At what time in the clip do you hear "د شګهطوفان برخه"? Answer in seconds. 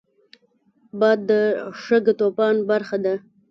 1.29-2.97